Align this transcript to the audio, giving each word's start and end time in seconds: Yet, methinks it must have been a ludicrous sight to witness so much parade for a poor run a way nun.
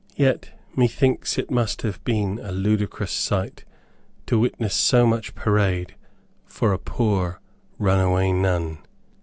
Yet, 0.15 0.57
methinks 0.75 1.37
it 1.37 1.51
must 1.51 1.83
have 1.83 2.03
been 2.03 2.39
a 2.41 2.51
ludicrous 2.51 3.11
sight 3.11 3.65
to 4.25 4.39
witness 4.39 4.73
so 4.73 5.05
much 5.05 5.35
parade 5.35 5.93
for 6.43 6.73
a 6.73 6.79
poor 6.79 7.39
run 7.77 7.99
a 7.99 8.09
way 8.11 8.31
nun. 8.31 8.79